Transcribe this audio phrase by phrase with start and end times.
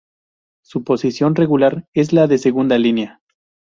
[0.63, 3.21] Su posición regular es la de segunda línea.